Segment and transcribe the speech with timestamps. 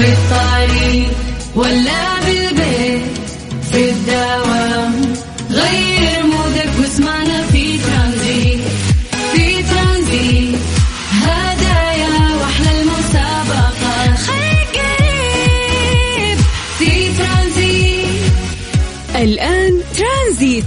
[0.00, 1.10] في الطريق
[1.54, 3.02] ولا بالبيت
[3.72, 4.89] في الدوام.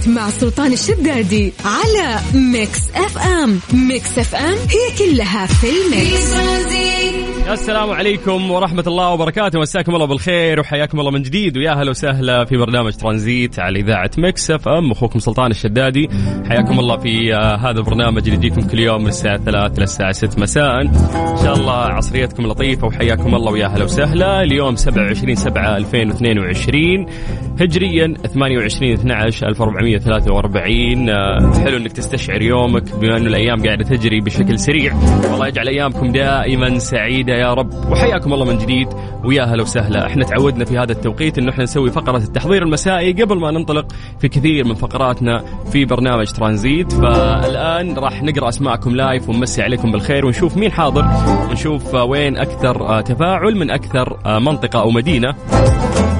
[0.06, 3.60] مع سلطان الشدادي على Mix FM.
[3.88, 6.34] Mix FM هي كلها في ال mix.
[7.48, 9.60] السلام عليكم ورحمة الله وبركاته.
[9.60, 11.56] مساكم الله بالخير وحياكم الله من جديد.
[11.56, 14.90] ويا هلا وسهلا في برنامج ترانزيت على إذاعة Mix FM.
[14.90, 16.08] أخوكم سلطان الشدادي.
[16.48, 20.38] حياكم الله في آه، هذا البرنامج اللي يجيكم كل يوم من الساعة 3 للساعة 6
[20.38, 20.80] مساء.
[20.82, 24.42] إن شاء الله عصريتكم لطيفة وحياكم الله ويا هلا وسهلا.
[24.42, 27.06] اليوم 27 7 2022
[27.60, 34.20] هجريا 28 12 1400 843 آه، حلو إنك تستشعر يومك بما انه الأيام قاعدة تجري
[34.20, 34.94] بشكل سريع.
[35.30, 37.90] والله يجعل أيامكم دائما سعيدة يا رب.
[37.90, 38.88] وحياكم الله من جديد.
[39.24, 40.06] ويا هلا وسهلا.
[40.06, 43.86] إحنا تعودنا في هذا التوقيت انه إحنا نسوي فقرة التحضير المسائي قبل ما ننطلق
[44.20, 46.92] في كثير من فقراتنا في برنامج ترانزيت.
[46.92, 51.04] فالآن راح نقرأ أسماءكم live ونمسي عليكم بالخير ونشوف مين حاضر.
[51.50, 55.32] ونشوف وين أكثر آه، تفاعل من أكثر آه، منطقة أو مدينة.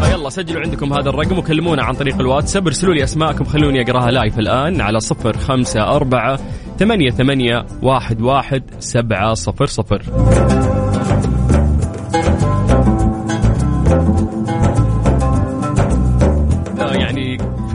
[0.03, 2.67] فيلا سجلوا عندكم هذا الرقم وكلمونا عن طريق الواتساب.
[2.67, 6.39] ارسلوا لي أسماءكم خلوا خلوني أقراها live الآن على صفر خمسة أربعة
[6.79, 10.03] ثمانية ثمانية واحد واحد سبعة صفر صفر.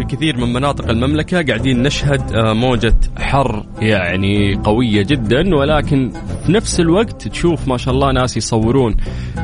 [0.09, 6.11] كثير من مناطق المملكة قاعدين نشهد آه، موجة حر يعني قوية جدا ولكن
[6.45, 8.95] في نفس الوقت تشوف ما شاء الله ناس يصورون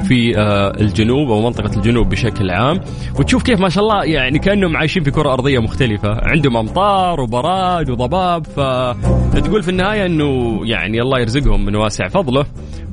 [0.08, 2.80] في آه، الجنوب أو منطقة الجنوب بشكل عام
[3.20, 7.90] وتشوف كيف ما شاء الله يعني كأنهم عايشين في كرة أرضية مختلفة عندهم أمطار وبراد
[7.90, 12.46] وضباب فتقول في النهاية أنه يعني الله يرزقهم من واسع فضله.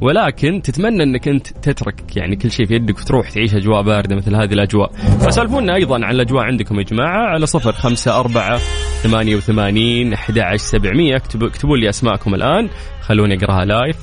[0.03, 4.36] ولكن تتمنى انك انت تترك يعني كل شيء في يدك وتروح تعيش أجواء باردة مثل
[4.36, 4.92] هذه الأجواء.
[4.92, 8.59] فسالفونا أيضا عن الأجواء عندكم يا جماعة على صفر خمسة أربعة
[9.03, 11.16] ثمانية وثمانين أحد عشر سبعمية.
[11.16, 12.69] اكتبوا, اكتبوا لي أسماءكم الآن
[13.00, 13.97] خلوني أقرأها live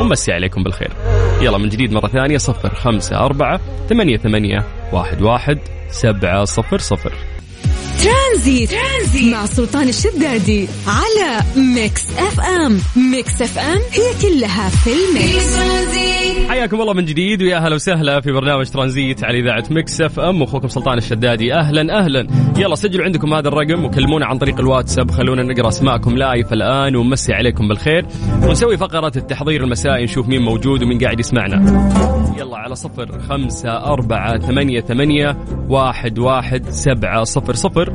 [0.00, 0.92] ومسي عليكم بالخير.
[1.40, 5.58] يلا من جديد مرة ثانية صفر خمسة أربعة ثمانية ثمانية واحد واحد
[5.90, 7.12] سبعة صفر صفر.
[8.36, 9.34] ترانزيت, ترانزيت.
[9.34, 12.78] مع سلطان الشدادي على Mix FM.
[13.12, 15.56] Mix FM هي كلها في ال mix.
[15.56, 16.50] ترانزيت.
[16.50, 20.42] حياكم الله من جديد ويا هلا وسهلا في برنامج ترانزيت على إذاعة Mix FM.
[20.42, 21.54] أخوكم سلطان الشدادي.
[21.54, 22.26] أهلا أهلا.
[22.56, 25.10] يلا سجلوا عندكم هذا الرقم وكلمونا عن طريق الواتساب.
[25.10, 28.06] خلونا نقرأ أسماءكم live الآن ونمسي عليكم بالخير.
[28.42, 31.56] ونسوي فقرة التحضير المسائي نشوف مين موجود ومين قاعد يسمعنا.
[32.38, 35.36] يلا على صفر خمسة أربعة ثمانية ثمانية
[35.68, 37.92] واحد واحد سبعة صفر صفر.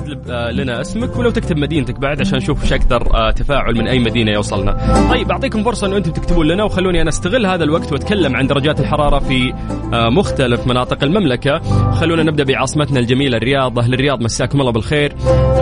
[0.00, 3.88] اكتب آه، لنا اسمك ولو تكتب مدينتك بعد عشان نشوف وش أكثر آه، تفاعل من
[3.88, 4.76] أي مدينة يوصلنا.
[5.10, 8.80] طيب أعطيكم فرصة إنه أنتم تكتبون لنا وخلوني أنا أستغل هذا الوقت وأتكلم عن درجات
[8.80, 9.52] الحرارة في
[9.92, 11.58] آه، مختلف مناطق المملكة.
[11.92, 15.12] خلونا نبدأ بعاصمتنا الجميلة الرياض، أهل الرياض مساكم الله بالخير.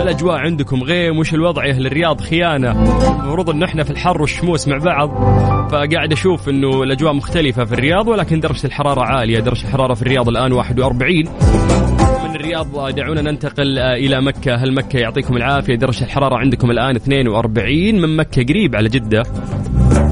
[0.01, 2.71] الأجواء عندكم غيم وش الوضع يا أهل الرياض خيانة.
[2.71, 5.09] المفروض إن إحنا في الحر والشموس مع بعض
[5.71, 10.29] فقاعد أشوف إنه الأجواء مختلفة في الرياض ولكن درجة الحرارة عالية، درجة الحرارة في الرياض
[10.29, 12.08] الآن 41 من
[12.49, 14.55] الرياض دعونا ننتقل آه، إلى مكة.
[14.55, 19.23] هل مكة يعطيكم العافية؟ درجة الحرارة عندكم الآن 42 من مكة قريب على جدة.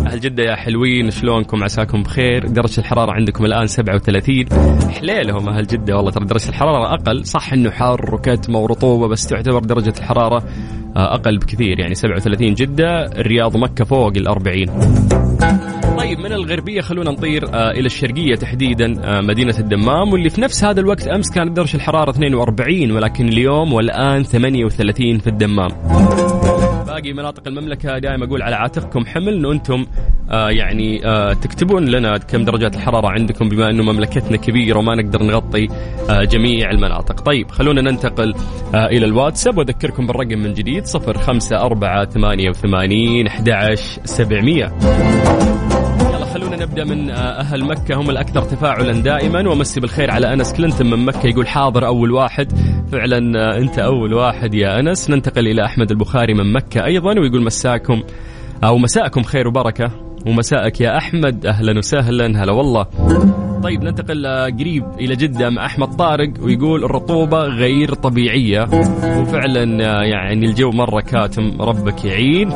[0.07, 2.47] أهل جدة يا حلوين شلونكم؟ عساكم بخير.
[2.47, 4.45] درجة الحرارة عندكم الآن 37
[4.91, 7.25] حليلهم أهل جدة والله ترى درجة الحرارة أقل.
[7.25, 10.43] صح إنه حار وكتمة ورطوبة بس تعتبر درجة الحرارة
[10.95, 11.79] آه، أقل بكثير.
[11.79, 14.65] يعني 37 جدة الرياض مكة فوق ال 40
[15.97, 20.63] طيب من الغربية خلونا نطير آه إلى الشرقية تحديدا آه مدينة الدمام واللي في نفس
[20.63, 25.69] هذا الوقت أمس كانت درجة الحرارة 42 ولكن اليوم والآن 38 في الدمام.
[26.87, 29.85] باقي مناطق المملكة دائما أقول على عاتقكم حمل أنه أنتم
[30.31, 35.23] آه يعني آه تكتبون لنا كم درجات الحرارة عندكم بما أنه مملكتنا كبيرة وما نقدر
[35.23, 35.67] نغطي
[36.09, 37.21] آه جميع المناطق.
[37.21, 38.33] طيب خلونا ننتقل
[38.75, 39.57] آه إلى الواتساب.
[39.57, 44.71] وأذكركم بالرقم من جديد 05488 11700
[46.13, 47.95] يلا خلونا نبدأ من آه، أهل مكة.
[47.95, 52.51] هم الأكثر تفاعلا دائما ومسي بالخير على أنس كلينتون من مكة يقول حاضر أول واحد.
[52.91, 55.09] فعلا آه، أنت أول واحد يا أنس.
[55.09, 58.03] ننتقل إلى أحمد البخاري من مكة أيضا ويقول مساكم
[58.63, 59.91] أو مساءكم خير وبركة.
[60.27, 61.45] ومساءك يا أحمد.
[61.45, 62.43] أهلا وسهلا.
[62.43, 62.85] هلا والله.
[63.63, 68.67] طيب ننتقل آه، قريب إلى جدة مع أحمد طارق ويقول الرطوبة غير طبيعية.
[69.19, 72.49] وفعلا آه، يعني الجو مرة كاتم ربك يعين.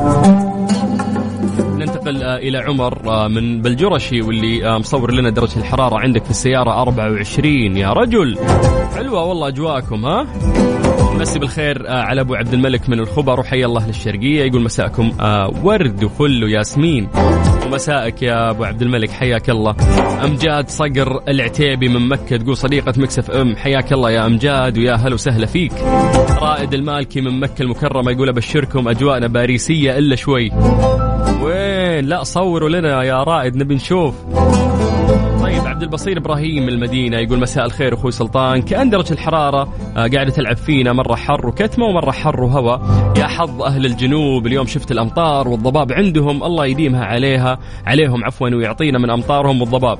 [2.12, 6.30] ننتقل آه، إلى عمر آه، من بلجرشي واللي آه، مصور لنا درجة الحرارة عندك في
[6.30, 8.38] السيارة 24 يا رجل!
[8.96, 10.26] حلوة والله أجواءكم ها؟
[11.20, 14.44] مسي بالخير على أبو عبد الملك من الخبر وحيا الله للشرقية.
[14.44, 15.12] يقول مساءكم
[15.62, 17.08] ورد وفل وياسمين
[17.66, 19.76] ومساءك يا أبو عبد الملك حياك الله.
[20.24, 25.14] أمجاد صقر العتيبي من مكة تقول صديقة Mix FM حياك الله يا أمجاد ويا هلا
[25.14, 25.72] وسهلا فيك.
[26.42, 30.50] رائد المالكي من مكة المكرمة يقول أبشركم أجواءنا باريسية إلا شوي.
[32.02, 34.14] لا صوروا لنا يا رائد نبي نشوف.
[35.82, 38.62] عبد البصير إبراهيم من المدينة يقول مساء الخير أخوي سلطان.
[38.62, 40.92] كأن درجة الحرارة آه، قاعدة تلعب فينا.
[40.92, 42.80] مرة حر وكتمة ومرة حر وهواء.
[43.18, 46.42] يا حظ أهل الجنوب اليوم شفت الأمطار والضباب عندهم.
[46.42, 47.58] الله يديمها عليها.
[47.86, 49.98] عليهم عفوا ويعطينا من أمطارهم والضباب.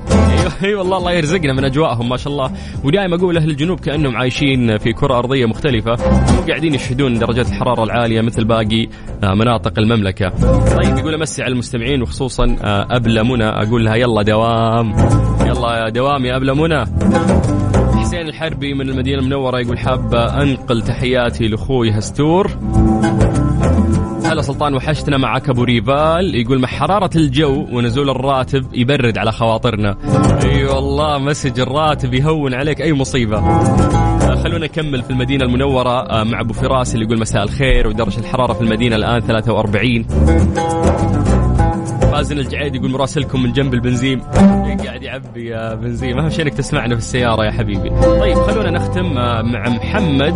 [0.63, 2.51] اي والله الله يرزقنا من أجواءهم ما شاء الله.
[2.83, 5.91] ودائما أقول أهل الجنوب كأنهم عايشين في كرة أرضية مختلفة.
[6.35, 8.87] مو قاعدين يشهدون درجات الحرارة العالية مثل باقي
[9.23, 10.29] آه، مناطق المملكة.
[10.75, 13.45] طيب يقول أمسي على المستمعين وخصوصا آه، أبلة منى.
[13.45, 14.93] أقول لها يلا دوام.
[15.53, 16.85] يلا يا دوام يا أبلة منى.
[17.99, 22.51] حسين الحربي من المدينة المنورة يقول حابة أنقل تحياتي لأخوي هستور.
[24.25, 29.95] هلا سلطان وحشتنا معك أبو ريفال يقول مع حرارة الجو ونزول الراتب يبرد على خواطرنا.
[30.43, 33.37] أي والله مسج الراتب يهون عليك أي مصيبة.
[33.37, 38.19] آه، خلونا نكمل في المدينة المنورة آه، مع أبو فراس اللي يقول مساء الخير ودرجة
[38.19, 40.05] الحرارة في المدينة الآن 43
[42.13, 44.19] مازن الجعيد يقول مراسلكم من جنب البنزين.
[44.21, 46.19] قاعد يعبي يا بنزين.
[46.19, 47.89] اهم شيء إنك تسمعنا في السيارة يا حبيبي.
[47.89, 50.35] طيب خلونا نختم آه، مع محمد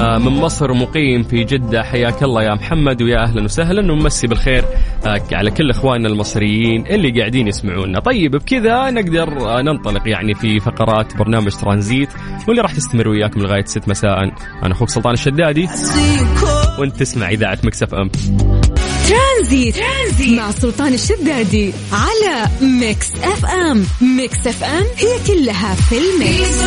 [0.00, 1.82] آه، من مصر مقيم في جدة.
[1.82, 4.64] حياك الله يا محمد ويا أهلا وسهلا ومسي بالخير
[5.06, 8.00] آه، على كل إخواننا المصريين اللي قاعدين يسمعونا.
[8.00, 12.08] طيب بكذا نقدر ننطلق يعني في فقرات برنامج ترانزيت
[12.48, 14.22] واللي راح تستمر وياكم لغاية 6 مساء.
[14.62, 15.68] أنا أخوك سلطان الشدادي
[16.78, 18.10] وأنت تسمع إذاعة Mix FM.
[19.08, 19.76] ترانزيت.
[19.76, 23.86] ترانزيت مع سلطان الشدادي على Mix FM.
[24.16, 26.62] Mix FM هي كلها في ال mix.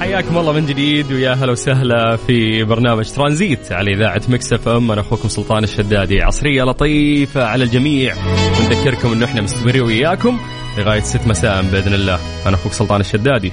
[0.00, 4.92] حياكم الله من جديد ويا هلا وسهلا في برنامج ترانزيت على إذاعة Mix FM.
[4.92, 6.22] أنا أخوكم سلطان الشدادي.
[6.22, 8.14] عصرية لطيفة على الجميع.
[8.60, 10.38] ونذكركم إنه إحنا مستمرين وياكم
[10.78, 12.18] لغاية 6 مساء بإذن الله.
[12.46, 13.52] أنا أخوك سلطان الشدادي.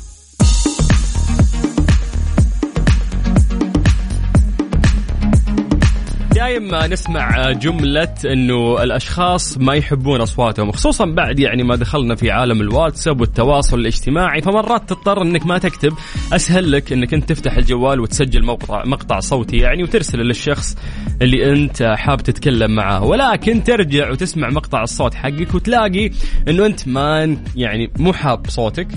[6.41, 12.61] دايم نسمع جملة إنه الأشخاص ما يحبون أصواتهم خصوصا بعد يعني ما دخلنا في عالم
[12.61, 15.93] الواتساب والتواصل الاجتماعي فمرات تضطر إنك ما تكتب.
[16.31, 20.77] أسهل لك إنك أنت تفتح الجوال وتسجل مقطع مقطع صوتي يعني وترسله للشخص
[21.21, 23.03] اللي أنت حاب تتكلم معاه.
[23.03, 26.11] ولكن ترجع وتسمع مقطع الصوت حقك وتلاقي
[26.47, 28.87] إنه أنت ما يعني مو حاب صوتك.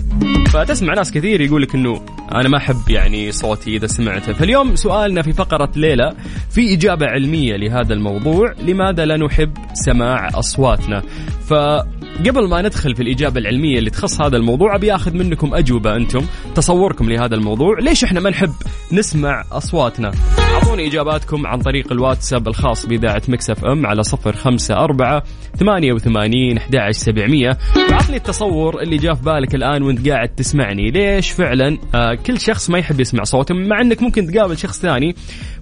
[0.48, 2.04] فتسمع ناس كثير يقول لك إنه
[2.34, 4.32] أنا ما أحب يعني صوتي إذا سمعته.
[4.32, 6.14] فاليوم سؤالنا في فقرة ليلة
[6.50, 8.54] في إجابة علمية لهذا الموضوع.
[8.66, 11.02] لماذا لا نحب سماع أصواتنا؟
[11.46, 16.26] فقبل ما ندخل في الإجابة العلمية اللي تخص هذا الموضوع أبي آخذ منكم أجوبة أنتم
[16.54, 17.78] تصوركم لهذا الموضوع.
[17.80, 18.52] ليش إحنا ما نحب
[18.92, 20.12] نسمع أصواتنا؟
[20.54, 25.22] أعطوني إجاباتكم عن طريق الواتساب الخاص بإذاعة مكسف إم على صفر خمسة أربعة
[25.58, 27.58] ثمانية وثمانين أحد سبعمية.
[27.90, 30.90] وعطني التصور اللي جاء في بالك الآن وأنت قاعد تسمعني.
[30.90, 35.14] ليش فعلا آه كل شخص ما يحب يسمع صوته مع إنك ممكن تقابل شخص ثاني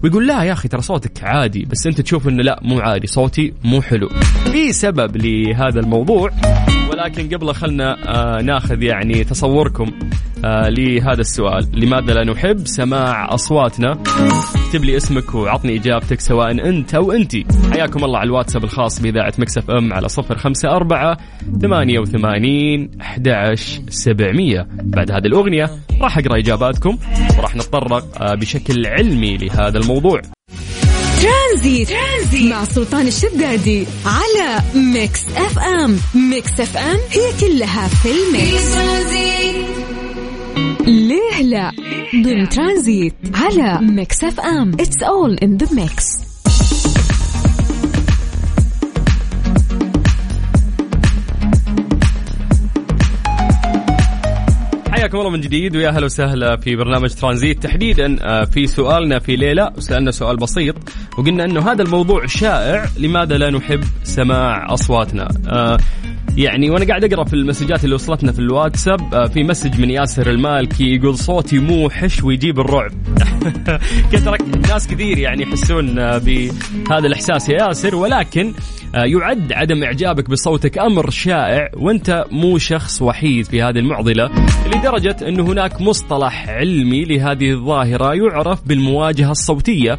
[0.05, 3.55] ويقول لا يا أخي ترى صوتك عادي بس أنت تشوف إنه لا مو عادي صوتي
[3.65, 4.09] مو حلو.
[4.53, 6.31] في سبب لهذا الموضوع.
[6.93, 9.93] ولكن قبل خلنا آه ناخذ يعني تصوركم
[10.45, 11.67] آه لهذا السؤال.
[11.75, 13.93] لماذا لا نحب سماع أصواتنا؟
[14.67, 17.45] اكتب لي اسمك وعطني إجابتك سواء أنت أو أنتي.
[17.73, 21.17] حياكم الله على الواتساب الخاص بإذاعة Mix FM على صفر خمسة أربعة
[21.63, 22.91] ثمانية وثمانين
[23.89, 24.69] سبعمية.
[24.83, 25.71] بعد هذه الأغنية
[26.01, 26.99] راح أقرأ إجاباتكم
[27.39, 30.21] وراح نتطرق آه بشكل علمي لهذا الموضوع.
[31.23, 31.89] ترانزيت.
[31.89, 35.97] ترانزيت مع سلطان الشدادي على Mix FM.
[36.15, 38.77] Mix FM هي كلها في ال mix.
[40.87, 41.73] ليه لا؟
[42.25, 44.73] ضمن ترانزيت على Mix FM.
[44.81, 46.05] It's all in the mix
[54.91, 59.37] حياكم الله من جديد ويا أهلا وسهلا في برنامج ترانزيت تحديدا آه، في سؤالنا في
[59.37, 59.73] ليه لا.
[59.77, 60.75] وسالنا سؤال بسيط.
[61.19, 65.79] وقلنا إنه هذا الموضوع شائع لماذا لا نحب سماع أصواتنا؟ آه،
[66.37, 70.31] يعني وأنا قاعد أقرأ في المسجات اللي وصلتنا في الواتساب آه، في message من ياسر
[70.31, 72.93] المالكي يقول صوتي موحش ويجيب الرعب.
[74.13, 78.53] كثرك ناس كثير يعني يحسون آه، بهذا الإحساس يا ياسر ولكن
[78.95, 84.31] آه، يعد عدم إعجابك بصوتك أمر شائع وأنت مو شخص وحيد في هذه المعضلة
[84.67, 89.99] لدرجة انه هناك مصطلح علمي لهذه الظاهرة يعرف بالمواجهة الصوتية.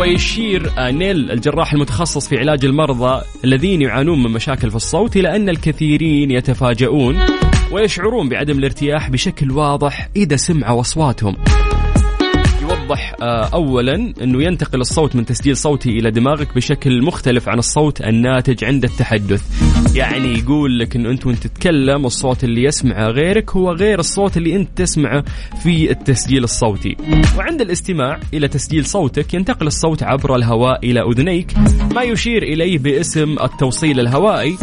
[0.00, 5.48] ويشير نيل الجراح المتخصص في علاج المرضى الذين يعانون من مشاكل في الصوت إلى أن
[5.48, 7.18] الكثيرين يتفاجؤون
[7.72, 11.36] ويشعرون بعدم الارتياح بشكل واضح إذا سمعوا أصواتهم.
[12.62, 18.00] يوضح آه، اولا أنه ينتقل الصوت من تسجيل صوتي إلى دماغك بشكل مختلف عن الصوت
[18.00, 19.69] الناتج عند التحدث.
[19.94, 24.56] يعني يقول لك إنه أنت وأنت تتكلم الصوت اللي يسمعه غيرك هو غير الصوت اللي
[24.56, 25.24] أنت تسمعه
[25.62, 26.96] في التسجيل الصوتي.
[27.38, 31.54] وعند الاستماع إلى تسجيل صوتك ينتقل الصوت عبر الهواء إلى أذنيك
[31.94, 34.56] ما يشير إليه باسم التوصيل الهوائي.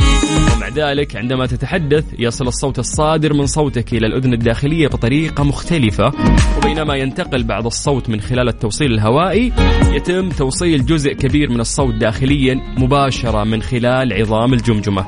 [0.56, 6.12] ومع ذلك عندما تتحدث يصل الصوت الصادر من صوتك إلى الأذن الداخلية بطريقة مختلفة.
[6.58, 9.52] وبينما ينتقل بعض الصوت من خلال التوصيل الهوائي
[9.92, 15.07] يتم توصيل جزء كبير من الصوت داخليا مباشرة من خلال عظام الجمجمة.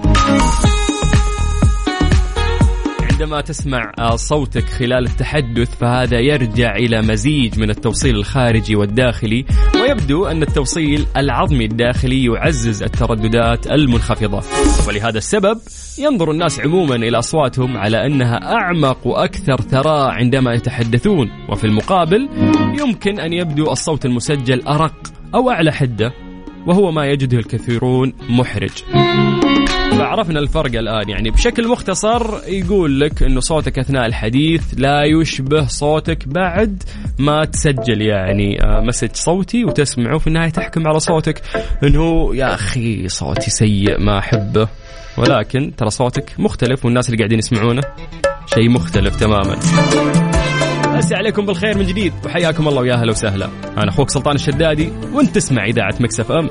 [3.29, 9.45] عندما تسمع صوتك خلال التحدث فهذا يرجع إلى مزيج من التوصيل الخارجي والداخلي
[9.81, 14.43] ويبدو أن التوصيل العظمي الداخلي يعزز الترددات المنخفضة.
[14.87, 15.59] ولهذا السبب
[15.99, 21.29] ينظر الناس عموما إلى أصواتهم على أنها أعمق وأكثر ثراء عندما يتحدثون.
[21.49, 22.29] وفي المقابل
[22.79, 24.95] يمكن أن يبدو الصوت المسجل أرق
[25.35, 26.13] أو أعلى حدة
[26.67, 28.83] وهو ما يجده الكثيرون محرج.
[29.97, 31.09] فعرفنا الفرق الآن.
[31.09, 36.83] يعني بشكل مختصر يقول لك أنه صوتك أثناء الحديث لا يشبه صوتك بعد
[37.19, 38.01] ما تسجل.
[38.01, 41.41] يعني آه، مسج صوتي وتسمعه في النهاية تحكم على صوتك.
[41.83, 44.67] أنه يا أخي صوتي سيء ما أحبه.
[45.17, 47.81] ولكن ترى صوتك مختلف والناس اللي قاعدين يسمعونه
[48.53, 49.59] شيء مختلف تماما.
[50.99, 52.13] مسي عليكم بالخير من جديد.
[52.25, 53.49] وحياكم الله ويا أهلا وسهلا.
[53.77, 56.49] أنا أخوك سلطان الشدادي وأنت تسمع إذاعة Mix FM.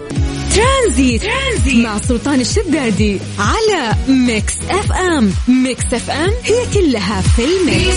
[0.54, 1.22] ترانزيت.
[1.22, 5.32] ترانزيت مع سلطان الشدادي على Mix FM.
[5.48, 7.42] Mix FM هي كلها في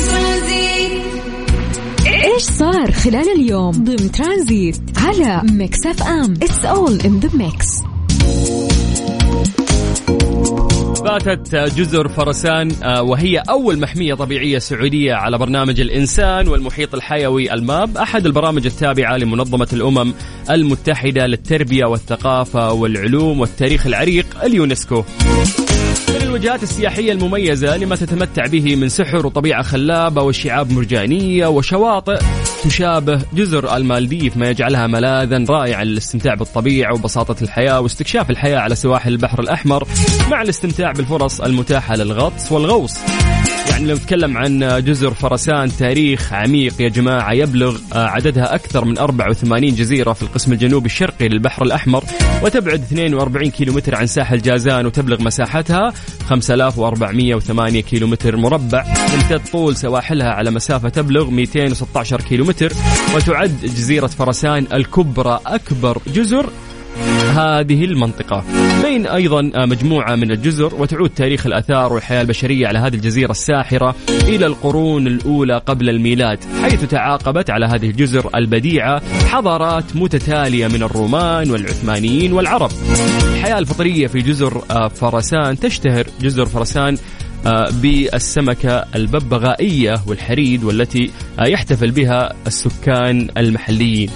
[0.10, 1.02] ترانزيت
[2.24, 6.34] إيش صار خلال اليوم؟ ضمن ترانزيت على Mix FM.
[6.44, 7.68] It's all in the mix
[11.12, 17.65] باتت جزر فرسان آه، وهي أول محمية طبيعية سعودية على برنامج الإنسان والمحيط الحيوي ال
[17.65, 20.14] MAB أحد البرامج التابعة لمنظمة الأمم
[20.50, 25.04] المتحدة للتربية والثقافة والعلوم والتاريخ العريق اليونسكو.
[26.10, 32.20] من الوجهات السياحية المميزة لما تتمتع به من سحر وطبيعة خلابة وشعاب مرجانية وشواطئ
[32.64, 39.12] تشابه جزر المالديف ما يجعلها ملاذا رائعا للاستمتاع بالطبيعة وبساطة الحياة واستكشاف الحياة على سواحل
[39.12, 39.88] البحر الأحمر
[40.32, 42.98] مع الاستمتاع بالفرص المتاحة للغطس والغوص.
[43.88, 49.76] لو نتكلم عن جزر فرسان تاريخ عميق يا جماعة يبلغ آه، عددها أكثر من 84
[49.76, 52.04] جزيرة في القسم الجنوبي الشرقي للبحر الأحمر
[52.44, 55.94] وتبعد 42 كيلومتر عن ساحل جازان وتبلغ مساحتها
[56.30, 58.86] 5408 كيلومتر مربع.
[59.12, 62.74] تمتد طول سواحلها على مسافة تبلغ 216 كيلومتر
[63.16, 66.50] وتعد جزيرة فرسان الكبرى أكبر جزر
[67.32, 68.44] هذه المنطقة.
[68.84, 74.46] بين أيضا مجموعة من الجزر وتعود تاريخ الأثار والحياة البشرية على هذه الجزيرة الساحرة إلى
[74.46, 82.34] القرون الأولى قبل الميلاد حيث تعاقبت على هذه الجزر البديعة حضارات متتالية من الرومان والعثمانيين
[82.34, 82.72] والعرب.
[83.34, 86.98] الحياة الفطرية في جزر آه، فرسان تشتهر جزر فرسان
[87.46, 94.10] آه، بالسمكة الببغائية والحريد والتي آه، يحتفل بها السكان المحليين.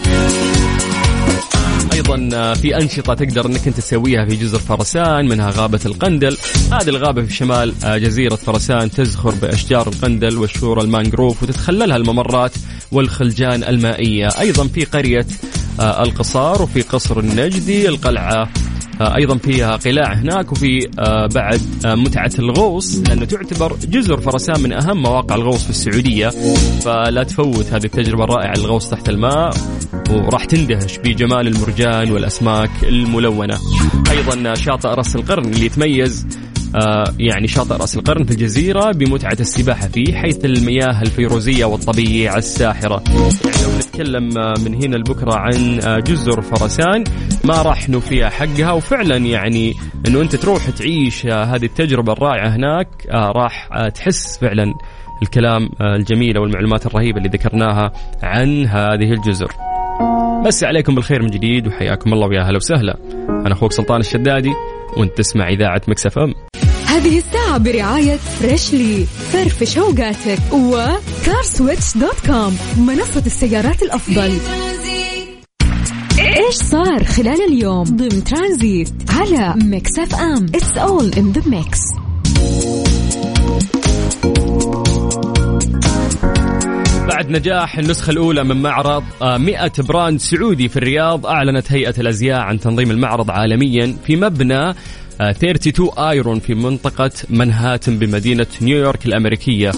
[1.95, 6.37] أيضا آه، في أنشطة تقدر إنك أنت تسويها في جزر فرسان منها غابة القندل.
[6.71, 12.51] هذه الغابة في شمال آه، جزيرة فرسان تزخر بأشجار القندل والشورى المانجروف وتتخللها الممرات
[12.91, 14.29] والخلجان المائية.
[14.39, 15.25] أيضا في قرية
[15.79, 18.49] آه، القصار وفي قصر النجدي القلعة
[19.01, 20.79] أيضا فيها قلاع هناك وفي
[21.33, 26.29] بعد متعة الغوص لأنه تعتبر جزر فرسان من أهم مواقع الغوص في السعودية.
[26.85, 29.53] فلا تفوت هذه التجربة الرائعة للغوص تحت الماء.
[30.09, 33.59] وراح تندهش بجمال المرجان والأسماك الملونة.
[34.11, 36.25] أيضا شاطئ رأس القرن اللي يتميز
[36.75, 43.03] آه، يعني شاطئ رأس القرن في الجزيرة بمتعة السباحة فيه حيث المياه الفيروزية والطبيعه الساحرة.
[43.45, 47.03] يعني لو نتكلم آه، من هنا لبكرة عن آه، جزر فرسان
[47.43, 48.71] ما راح نوفيها حقها.
[48.71, 49.73] وفعلا يعني
[50.07, 54.73] إنه أنت تروح تعيش هذه التجربة الرائعة هناك راح تحس فعلا
[55.23, 57.91] الكلام الجميل والمعلومات الرهيبة اللي ذكرناها
[58.23, 59.74] عن هذه الجزر.
[60.45, 62.97] مسا عليكم بالخير من جديد وحياكم الله ويا هلا وسهلا.
[63.29, 64.53] أنا أخوك سلطان الشدادي
[64.97, 66.33] وأنت تسمع إذاعة Mix FM.
[66.85, 74.31] هذه الساعة برعاية Freshly فرفش اوقاتك و CarSwitch dot com منصة السيارات الأفضل
[76.19, 81.79] إيش صار خلال اليوم ضمن ترانزيت على Mix FM it's all in the mix
[87.15, 92.59] بعد نجاح النسخة الأولى من معرض 100 brand سعودي في الرياض أعلنت هيئة الأزياء عن
[92.59, 94.73] تنظيم المعرض عالميا في مبنى
[95.21, 99.71] 32 Iron في منطقة منهاتن بمدينة نيويورك الأمريكية.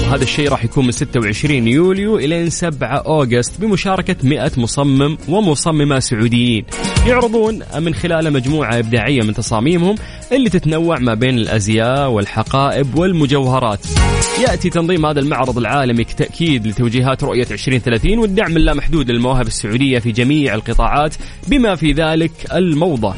[0.00, 6.64] وهذا الشيء راح يكون من 26 يوليو إلى 7 August بمشاركة 100 مصمم ومصممة سعوديين.
[7.06, 9.94] يعرضون من خلال مجموعة إبداعية من تصاميمهم
[10.32, 13.80] اللي تتنوع ما بين الأزياء والحقائب والمجوهرات.
[14.38, 20.54] يأتي تنظيم هذا المعرض العالمي كتأكيد لتوجيهات رؤية 2030 والدعم اللامحدود للمواهب السعودية في جميع
[20.54, 21.14] القطاعات
[21.48, 23.14] بما في ذلك الموضة.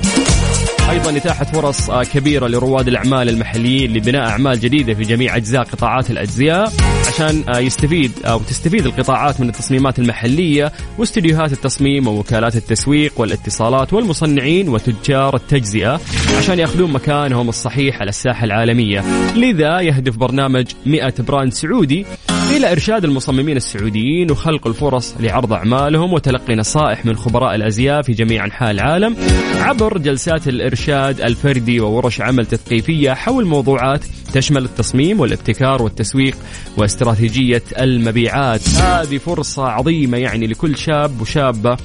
[0.90, 6.72] أيضا اتاحه فرص كبيرة لرواد الأعمال المحليين لبناء أعمال جديدة في جميع أجزاء قطاعات الازياء
[7.08, 15.36] عشان يستفيد أو تستفيد القطاعات من التصميمات المحلية واستديوهات التصميم ووكالات التسويق والاتصالات والمصنعين وتجار
[15.36, 16.00] التجزئة
[16.38, 19.04] عشان ياخذون مكانهم الصحيح على الساحة العالمية.
[19.36, 22.06] لذا يهدف برنامج 100 براند سعودي
[22.50, 28.44] إلى إرشاد المصممين السعوديين وخلق الفرص لعرض أعمالهم وتلقي نصائح من خبراء الأزياء في جميع
[28.44, 29.16] أنحاء العالم
[29.54, 36.36] عبر جلسات الإرشاد الفردي وورش عمل تثقيفية حول موضوعات تشمل التصميم والابتكار والتسويق
[36.76, 38.68] واستراتيجية المبيعات.
[38.68, 41.76] هذه فرصة عظيمة يعني لكل شاب وشابة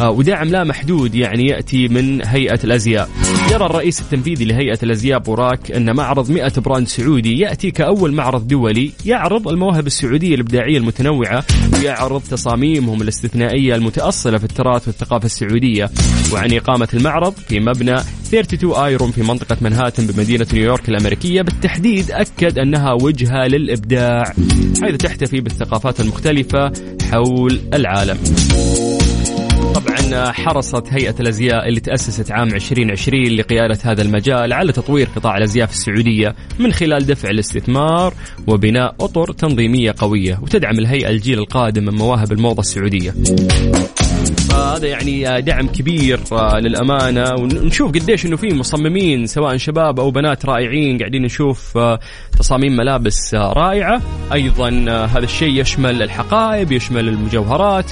[0.00, 3.08] ودعم لا محدود يعني يأتي من هيئة الأزياء.
[3.52, 8.92] يرى الرئيس التنفيذي لهيئة الأزياء بوراك أن معرض 100 brand سعودي يأتي كأول معرض دولي
[9.06, 15.90] يعرض المواهب السعودية الإبداعية المتنوعة ويعرض تصاميمهم الاستثنائية المتأصلة في التراث والثقافة السعودية.
[16.32, 22.58] وعن إقامة المعرض في مبنى 32 Iron في منطقة منهاتن بمدينة نيويورك الأمريكية بالتحديد أكد
[22.58, 24.24] أنها وجهة للإبداع
[24.82, 26.72] حيث تحتفي بالثقافات المختلفة
[27.10, 28.18] حول العالم.
[30.10, 35.66] طبعا حرصت هيئة الأزياء اللي تأسست عام 2020 لقيادة هذا المجال على تطوير قطاع الأزياء
[35.66, 38.14] في السعودية من خلال دفع الاستثمار
[38.46, 43.14] وبناء أطر تنظيمية قوية وتدعم الهيئة الجيل القادم من مواهب الموضة السعودية.
[44.48, 46.20] فهذا يعني دعم كبير
[46.62, 47.34] للأمانة.
[47.34, 51.78] ونشوف قديش إنه في مصممين سواء شباب أو بنات رائعين قاعدين نشوف
[52.38, 54.02] تصاميم ملابس رائعة.
[54.32, 57.90] أيضا هذا الشيء يشمل الحقائب يشمل المجوهرات.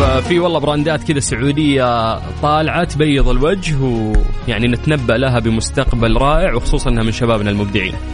[0.00, 7.02] ففي والله براندات كذا سعودية طالعة تبيض الوجه ويعني نتنبأ لها بمستقبل رائع وخصوصا إنها
[7.02, 7.94] من شبابنا المبدعين.